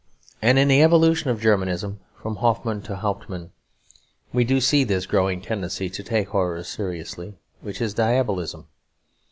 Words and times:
And 0.41 0.57
in 0.57 0.67
the 0.69 0.81
evolution 0.81 1.29
of 1.29 1.39
Germanism, 1.39 1.99
from 2.19 2.37
Hoffmann 2.37 2.81
to 2.85 2.95
Hauptmann, 2.95 3.51
we 4.33 4.43
do 4.43 4.59
see 4.59 4.83
this 4.83 5.05
growing 5.05 5.43
tendency 5.43 5.91
to 5.91 6.01
take 6.03 6.29
horror 6.29 6.63
seriously, 6.63 7.35
which 7.61 7.79
is 7.79 7.93
diabolism. 7.93 8.65